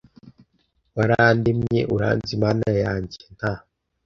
[0.95, 3.53] warandemye uranzi mana yanjye nta